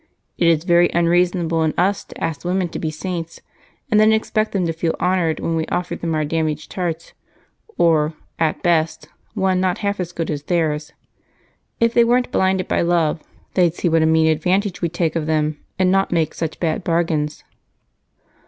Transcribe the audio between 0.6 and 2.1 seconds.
very unreasonable in us